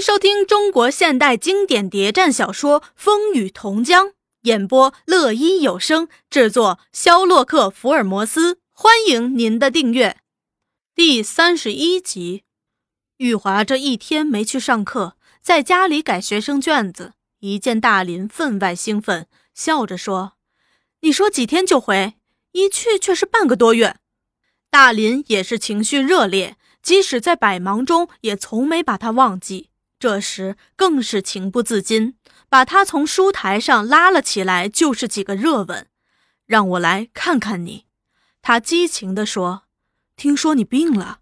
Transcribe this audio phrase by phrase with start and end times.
[0.00, 4.06] 收听中国现代经典谍战小说《风雨同江》，
[4.42, 8.58] 演播乐一有声，制作肖洛克·福尔摩斯。
[8.72, 10.16] 欢迎您的订阅。
[10.94, 12.44] 第三十一集，
[13.18, 17.12] 玉华这一天没去上课，在家里改学生卷子。
[17.40, 20.32] 一见大林，分外兴奋，笑着说
[21.00, 22.14] ：“你说几天就回，
[22.52, 23.96] 一去却是半个多月。”
[24.70, 29.69] 大林也是情绪热烈，即使在百忙中，也从没把他忘记。
[30.00, 32.14] 这时更是情不自禁，
[32.48, 35.88] 把他从书台上拉了起来，就是几个热吻。
[36.46, 37.84] 让我来看看你，
[38.40, 39.64] 他激情地说
[40.16, 41.20] ：“听说你病了。”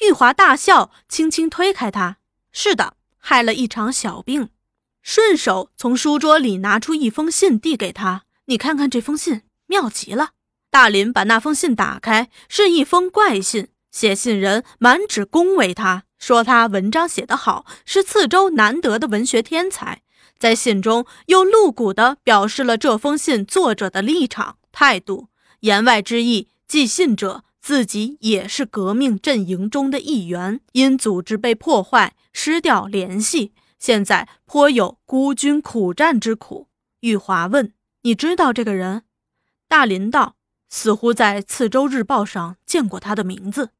[0.00, 2.18] 玉华大笑，轻轻推开他
[2.52, 4.50] ：“是的，害了一场小病。”
[5.02, 10.30] 顺手从书桌里拿出一封信递给他：“你看看这封信，妙极了。”
[10.70, 16.04] 大林把那封信打开，是一封怪信，写信人满纸恭维他。
[16.26, 20.02] 说他文章写得好，是次州难得的文学天才。
[20.40, 25.28] 在信中又露骨地表示了这封信作者的立场态度，
[25.60, 36.66] 言外之意，寄信者自己也是革命阵营中的一员，因组织被破坏，失掉联系，现在颇有孤军苦战之苦。
[37.02, 39.04] 玉华问：“你知道这个人？”
[39.68, 40.34] 大林道
[40.68, 43.70] ：“似乎在次州日报上见过他的名字。”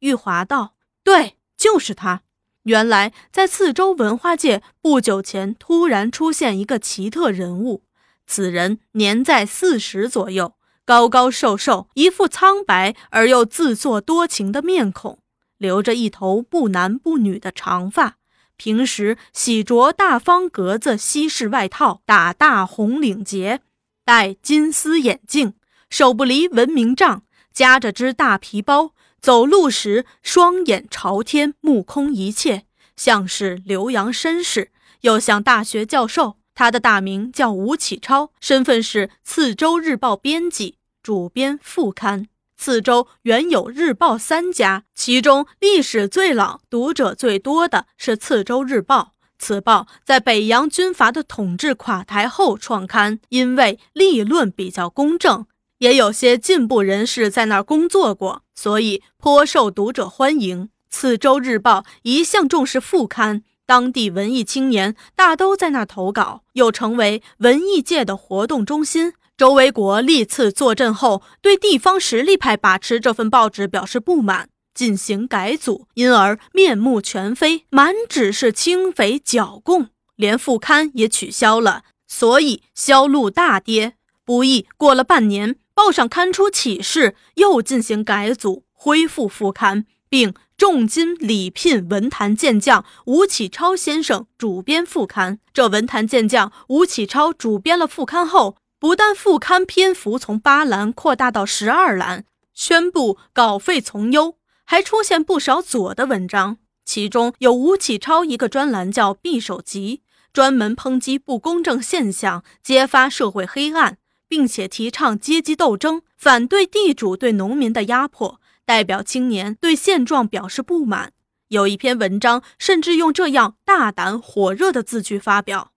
[0.00, 0.74] 玉华道
[1.04, 2.22] ：“对。”就是他，
[2.64, 7.82] 原来在四州文化界不久前突然出现一个奇特人物。
[8.26, 15.20] 此人年在四十左右，高高瘦瘦，一副苍白而又自作多情的面孔，
[15.58, 18.16] 留着一头不男不女的长发。
[18.56, 23.60] 平时喜着大方格子西式外套，打大红领结，
[24.04, 25.54] 戴金丝眼镜，
[25.88, 28.92] 手不离文明杖，夹着只大皮包。
[29.26, 32.62] 走路时，双眼朝天，目空一切，
[32.94, 36.36] 像是留洋绅士，又像大学教授。
[36.54, 42.28] 他的大名叫吴启超，身份是次州日报编辑、主编副刊。
[42.56, 49.14] 次州原有日报三家，其中历史最老、读者最多的是次州日报。
[49.40, 55.46] 此报在北洋军阀的统治垮台后创刊，因为立论比较公正。
[55.78, 60.70] 也有些进步人士在那儿工作过，所以颇受读者欢迎。
[60.88, 69.12] 次州日报一向重视副刊，当地文艺青年大都在那儿投稿，又成为文艺界的活动中心。
[69.36, 83.96] 周维国历次坐镇后，对地方实力派把持这份报纸表示不满，进行改组，因而面目全非，满纸是清匪剿共，连副刊也取消了，所以销路大跌。
[84.24, 85.56] 不易过了半年。
[85.76, 95.38] 报上刊出启事，又进行改组，恢复副刊，并重金礼聘文坛健将吴启超先生主编副刊。
[95.52, 106.56] 这文坛健将吴启超主编了副刊后，不但副刊篇幅从八栏扩大到十二栏，宣布稿费从优，还出现不少左的文章，
[106.86, 110.00] 其中有吴启超一个专栏叫《匕首集》，
[110.32, 113.98] 专门抨击不公正现象，揭发社会黑暗。
[114.28, 121.12] 并且提倡阶级斗争，反对地主对农民的压迫，代表青年对现状表示不满。
[121.48, 125.72] 有一篇文章甚至用这样大胆火热的字句发表：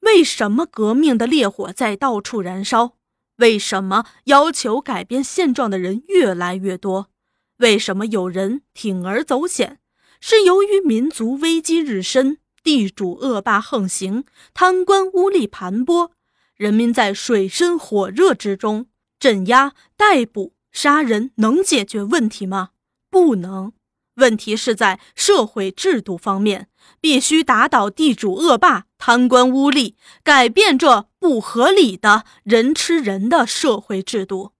[0.00, 2.94] 为什么革命的烈火在到处燃烧？
[3.36, 7.08] 为什么要求改变现状的人越来越多？
[7.56, 9.80] 为什么有人铤而走险？
[10.20, 14.24] 是由于民族危机日深，地主恶霸横行，
[14.54, 16.10] 贪官污吏盘剥。
[16.60, 18.84] 人民在水深火热之中
[19.18, 22.72] 镇压、逮捕、杀人，能解决问题吗？
[23.10, 23.72] 不能。
[24.16, 26.68] 问题是在社会制度方面，
[27.00, 34.52] 必须打倒地主恶霸、贪官污吏，改变这不合理的人吃人的社会制度。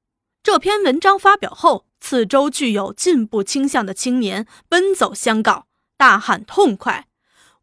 [0.43, 5.67] 这篇文章发表后，此州具有进步倾向的青年奔走相告，
[5.99, 7.09] 大喊痛快：“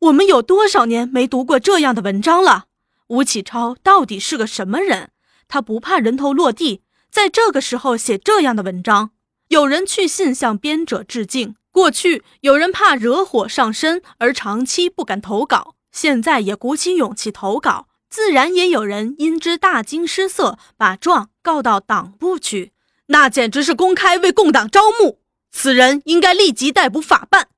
[0.01, 2.65] 我们有多少年没读过这样的文章了？”
[3.07, 5.11] 吴启超到底是个什么人？
[5.47, 9.11] 他不怕人头落地，在这个时候写这样的文章。
[9.47, 11.55] 有人去信向编者致敬。
[11.71, 17.87] 过去有人怕惹火上身而长期不敢投稿，现在也鼓起勇气投稿。
[18.09, 22.73] 自然也有人因之大惊失色，把状告到党部去。
[23.07, 25.19] 那简直是公开为共党招募，
[25.51, 27.49] 此人应该立即逮捕法办。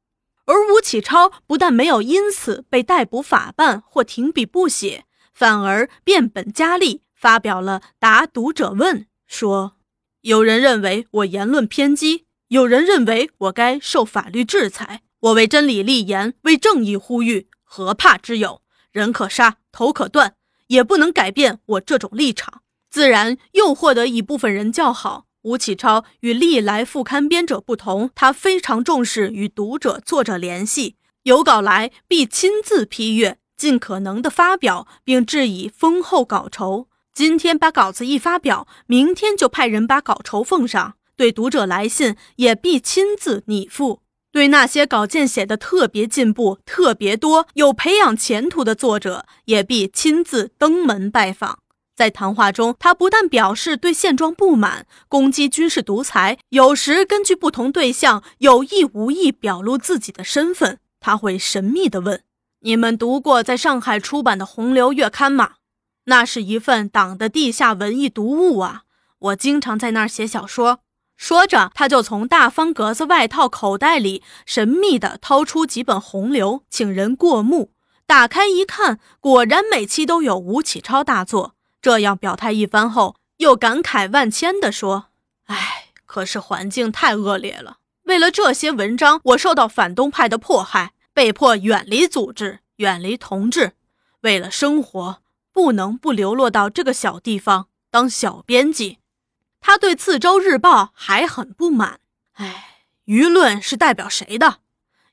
[0.45, 5.06] 而吴启超不但没有因此被逮捕法办或停笔不写。
[5.40, 9.78] 反而变本加厉，发表了答读者问，说
[10.20, 15.04] ：“有人认为我言论偏激，有人认为我该受法律制裁。
[15.22, 18.62] 我为真理立言，为正义呼吁，何怕之有？
[18.92, 20.34] 人可杀，头可断，
[20.68, 22.62] 也不能改变我这种立场。
[22.90, 25.28] 自然又获得一部分人叫好。
[25.44, 36.88] 吴启超与历来副刊编者不同，他非常重视与读者、作者联系，有稿来必亲自批阅，尽可能的发表，并致以丰厚稿酬。
[37.14, 40.94] 今天把稿子一发表，明天就派人把稿酬奉上。
[41.18, 44.00] 对读者来信也必亲自拟付。
[44.32, 51.60] 对那些稿件写的特别进步、特别多、有培养前途的作者，也必亲自登门拜访。
[51.94, 60.80] 在谈话中，他不但表示对现状不满，攻击军事独裁，有时根据不同对象有意无意表露自己的身份。
[61.02, 62.24] 他会神秘地问
[62.62, 65.54] ：“你们读过在上海出版的《洪流》月刊吗？
[66.06, 68.84] 那是一份党的地下文艺读物啊！
[69.20, 70.80] 我经常在那儿写小说。”
[71.16, 77.72] 说着，他就从大方格子外套口袋里神秘地掏出几本《洪流》，请人过目。
[78.06, 81.56] 打开一看，果然每期都有吴启超大作。
[81.82, 85.06] 这样表态一番后，又感慨万千地说
[85.48, 87.78] ：“哎，可是环境太恶劣了。
[88.04, 93.74] 为了这些文章，我受到反动派的迫害，被迫远离组织，远离同志。
[94.21, 95.21] 为了生活，
[95.51, 99.00] 不能不流落到这个小地方当小编辑。”
[99.60, 102.00] 他对《次州日报》还很不满。
[102.36, 104.60] 哎，舆论是代表谁的？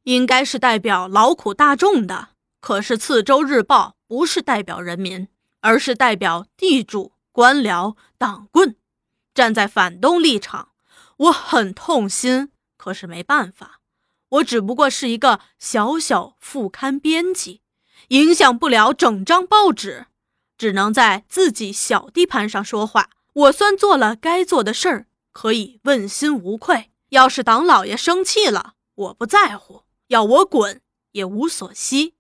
[0.05, 2.29] 应该是代表劳苦大众的。
[2.61, 5.27] 可是《次州日报》不是代表人民。
[5.61, 8.77] 而是代表地主、官僚、党棍，
[9.35, 10.69] 站在反动立场，
[11.17, 12.53] 我很痛心。
[12.77, 13.76] 可是没办法，
[14.37, 17.63] 我只不过是一个小小副刊编辑，
[18.09, 20.07] 影响不了整张报纸，
[20.59, 23.11] 只能在自己小地盘上说话。
[23.33, 26.91] 我算做了该做的事儿，可以问心无愧。
[27.11, 30.81] 要是党老爷生气了，我不在乎，要我滚
[31.13, 32.15] 也无所惜。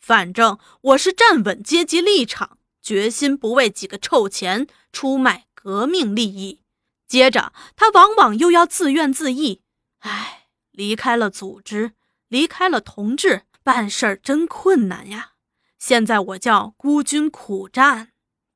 [0.00, 2.58] 反正我是站稳阶级立场。
[2.82, 6.62] 决心不为几个臭钱出卖革命利益。
[7.06, 9.60] 接着，他往往又要自怨自艾
[10.00, 10.41] ：“唉，
[10.72, 11.92] 离开了组织，
[12.28, 15.32] 离开了同志，办事儿真困难呀！
[15.78, 18.08] 现在我叫孤军苦战。”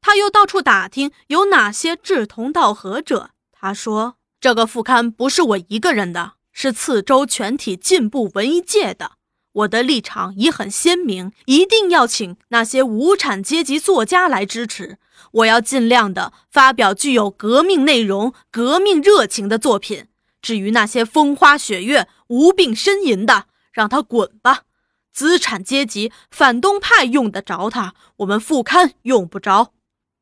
[0.03, 3.31] 他又到处打听有哪些志同道合者。
[3.51, 9.13] 他说：“这个副刊不是我一个人的，是次州全体进步文艺界的。”
[9.53, 14.99] 我的立场已很鲜明，一定要请那些无产阶级作家来支持。
[15.33, 20.09] 我要尽量的发表具有革命内容、革命热情的作品。
[20.47, 24.63] 至于那些风花雪月、无病呻吟的，让他滚吧。
[25.13, 29.73] 资产阶级、反动派用得着他，我们副刊用不着。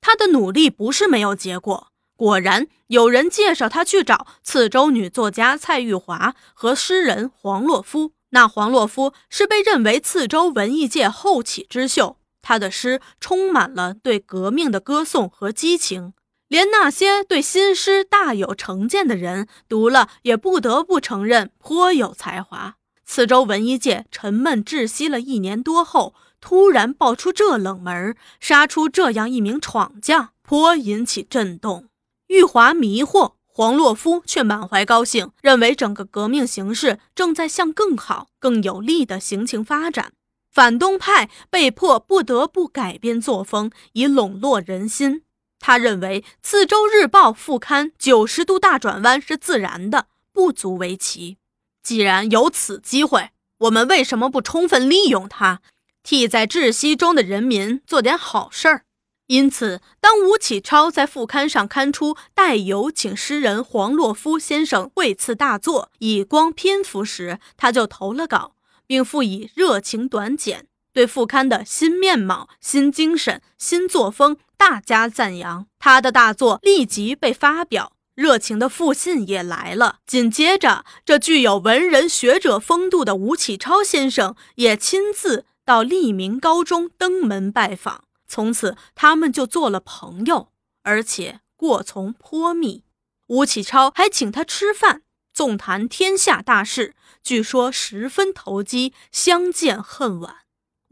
[0.00, 8.12] 他的努力不是没有结果，果然有人介绍他去找次州女作家蔡玉华和诗人黄洛夫。
[8.30, 16.14] 那黄洛夫是被认为次州文艺界后起之秀，他的诗充满了对革命的歌颂和激情，
[16.48, 22.76] 连那些对新诗大有成见的人读了也不得不承认颇有才华。
[23.04, 31.88] 此州文艺界沉闷窒息了一年多后，突然爆出这冷门，杀出这样一名闯将，颇引起震动。
[32.28, 33.34] 玉华迷惑。
[33.56, 40.12] 黄洛夫却满怀高兴，认为整个革命形势正在向更好、更有利的行情发展。
[40.50, 45.22] 反动派被迫不得不改变作风，以笼络人心。
[45.66, 51.38] 他认为《次州日报》副刊九十度大转弯是自然的，不足为奇。
[51.82, 53.30] 既然有此机会，
[53.60, 55.62] 我们为什么不充分利用它，
[56.02, 58.82] 替在窒息中的人民做点好事儿？
[59.28, 68.54] 因此，当吴启超在副刊上刊出带有请诗人黄洛夫先生为次大作，以光篇幅时，他就投了稿，
[68.86, 75.66] 并附以热情短简，对副刊的新面貌、新精神、新作风大加赞扬。
[75.78, 79.98] 他的大作立即被发表，热情的复信也来了。
[80.06, 88.04] 紧接着，这具有文人学者风度的吴启超先生也亲自到利民高中登门拜访。
[88.28, 90.48] 从此，他们就做了朋友，
[90.84, 92.84] 而且过从颇密。
[93.26, 100.43] 吴启超还请他吃饭，纵谈天下大事，据说十分投机，相见恨晚。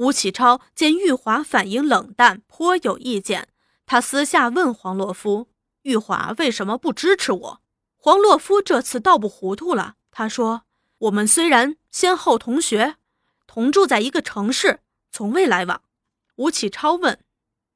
[0.03, 3.47] 吴启超见玉华反应冷淡，颇有意见。
[3.87, 5.49] 他私下问黄洛夫
[5.83, 7.61] ：“玉华为什么不支持我？”
[7.97, 10.63] 黄洛夫这次倒不糊涂了，他说
[10.99, 12.97] ：“我们虽然先后同学，
[13.47, 14.81] 同住在一个城市，
[15.13, 15.83] 从未来往。”
[16.35, 17.21] 吴启超问：“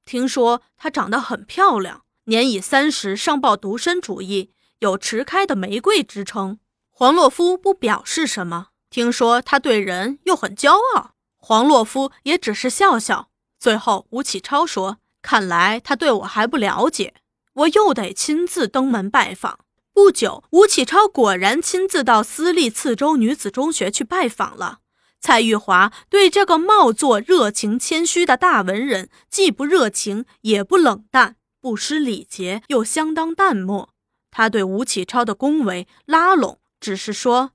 [0.04, 6.58] 听说她长得很漂亮，年已三十，上报独身主义，有迟开的玫瑰之称。”
[6.90, 8.70] 黄洛夫不表示什么。
[8.90, 11.12] 听说他对人又很骄傲。
[11.48, 13.28] 黄洛夫也只是笑笑。
[13.56, 17.14] 最后，吴启超说：“看来他对我还不了解，
[17.52, 19.60] 我又得亲自登门拜访。”
[19.94, 24.80] 不久，吴启超果然亲自到私立次州女子中学去拜访了。
[25.20, 33.90] 蔡玉华对这个貌作热情谦虚的大文人，既不热情，也不冷淡，不失礼节，又相当淡漠。
[34.32, 37.52] 他对吴启超的恭维拉拢，只是说：“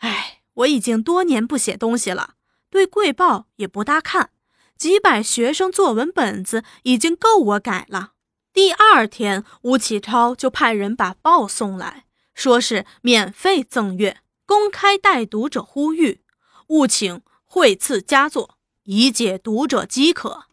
[0.00, 2.34] 哎，我已经多年不写东西了，
[2.72, 4.30] 对贵报也不大看，
[4.78, 8.12] 几百学生作文本子已经够我改了。”
[8.54, 16.22] 第二天，吴启超就派人把报送来，说是免费赠阅，公开待读者呼吁，
[16.68, 20.44] 务请会赐佳作，以解读者饥渴。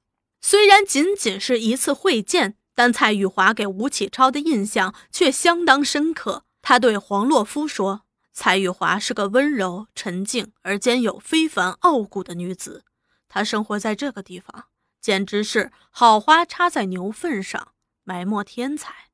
[0.41, 6.43] 虽然仅仅是一次会见，但蔡玉华给吴启超的印象却相当深刻。
[6.61, 8.01] 他对黄洛夫说
[8.41, 12.85] ：“蔡玉华是个温柔、沉静而兼有非凡傲骨的女子，
[13.27, 14.67] 她生活在这个地方，
[15.01, 17.73] 简直是好花插在牛粪上。”
[18.05, 19.09] 埋没天才，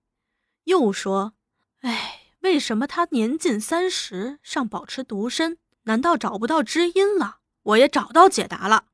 [0.65, 1.34] 又说
[1.82, 5.58] ：“哎，为什么他年近三十尚保持独身？
[5.86, 8.86] 难道找不到知音了？”我也找到解答了。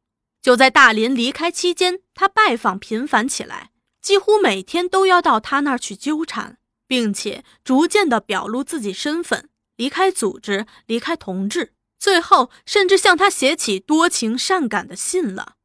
[0.42, 3.72] 就在大林离开期间，他拜访频繁起来，
[4.02, 6.58] 几乎每天都要到他那儿去纠缠，
[6.88, 9.50] 并且逐渐的表露自己身份，
[9.82, 15.56] 离开组织，离开同志，最后甚至向他写起多情善感的信了。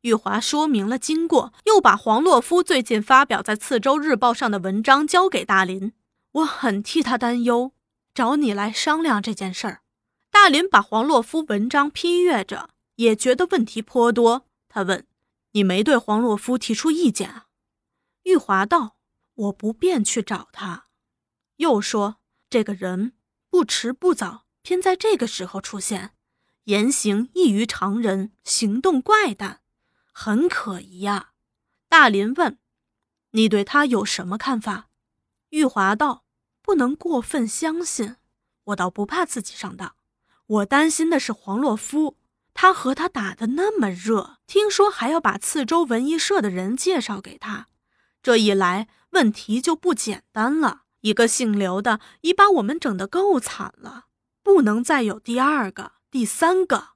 [0.00, 5.92] 玉华说明了经过，又把黄洛夫最近发表在《次州日报》上的文章交给大林。
[6.32, 7.72] 我很替他担忧，
[8.14, 9.82] 找你来商量这件事儿。
[10.30, 14.46] 大林把黄洛夫文章批阅着，也觉得问题颇多。
[14.70, 15.06] 他问
[15.52, 17.48] ：“你没对黄洛夫提出意见啊？”
[18.24, 18.96] 玉华道
[19.36, 20.86] ：“我不便去找他。”
[21.58, 22.16] 又说
[22.48, 23.12] ：“这个人
[23.56, 26.10] 不迟不早，偏在这个时候出现，
[26.64, 29.62] 言行异于常人，行动怪诞。”
[30.12, 31.30] 很可疑呀，
[31.88, 32.58] 大林问
[33.32, 34.90] ：“你对他有什么看法？”
[35.48, 36.26] 玉华道
[36.60, 38.16] ：“不能过分相信，
[38.64, 39.94] 我倒不怕自己上当，
[40.48, 42.18] 我担心的是黄洛夫，
[42.52, 47.68] 他和他打得那么热，听说还要把次州文艺社的人介绍给他，
[48.22, 50.82] 这一来问题就不简单了。
[51.06, 54.06] 一个姓刘的已把我们整得够惨了，
[54.42, 56.88] 不能再有第二个、第三个。”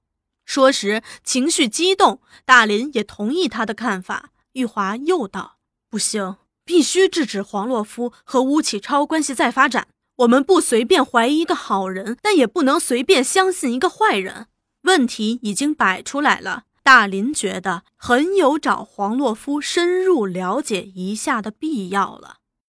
[0.44, 4.30] 说时情绪激动，大林也同意他的看法。
[4.54, 9.86] 玉华又道：“不行，必须制止黄洛夫和吴启超关系再发展。
[10.16, 14.48] 我们不随便怀疑一个好人，但也不能随便相信一个坏人。
[14.82, 22.38] 问题已经摆出来了，大林觉得很有找黄洛夫深入了解一下的必要了。”